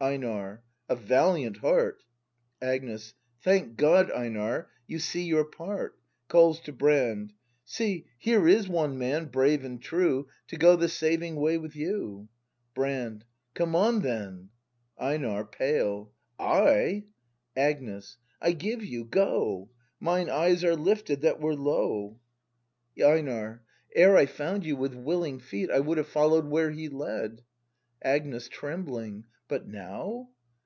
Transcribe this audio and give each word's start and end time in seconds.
Einar. 0.00 0.62
A 0.88 0.94
valiant 0.94 1.56
heart. 1.56 2.04
Agnes. 2.62 3.14
Thank 3.42 3.76
God, 3.76 4.12
Einar, 4.12 4.70
you 4.86 5.00
see 5.00 5.24
your 5.24 5.42
part! 5.44 5.98
[Calls 6.28 6.60
to 6.60 6.72
Brand.] 6.72 7.32
See,— 7.64 8.06
here 8.16 8.46
is 8.46 8.68
one 8.68 8.96
man, 8.96 9.24
brave 9.24 9.64
and 9.64 9.82
true. 9.82 10.28
To 10.46 10.56
go 10.56 10.76
the 10.76 10.88
saving 10.88 11.34
way 11.34 11.58
with 11.58 11.74
you! 11.74 12.28
Brand. 12.74 13.24
Gome 13.54 13.74
on 13.74 14.02
then! 14.02 14.50
Einar. 14.98 15.44
[Pale.] 15.46 16.12
I! 16.38 17.02
Agnes. 17.56 18.18
I 18.40 18.52
give 18.52 18.84
you! 18.84 19.04
Go! 19.04 19.68
Mine 19.98 20.30
eyes 20.30 20.62
are 20.62 20.76
lifted, 20.76 21.22
that 21.22 21.40
were 21.40 21.56
low! 21.56 22.20
68 22.94 23.02
BRAND 23.04 23.18
[act 23.18 23.18
n 23.28 23.34
EiNAR. 23.34 23.62
Ere 23.96 24.16
I 24.16 24.26
found 24.26 24.64
you, 24.64 24.76
with 24.76 24.94
willing 24.94 25.40
feet 25.40 25.72
I 25.72 25.80
would 25.80 25.98
have 25.98 26.06
follow'd 26.06 26.46
where 26.46 26.70
he 26.70 26.88
led 26.88 27.42
Agnes. 28.00 28.44
|f 28.52 28.52
[Trembling.] 28.52 29.24
But 29.48 29.66
now 29.66 30.28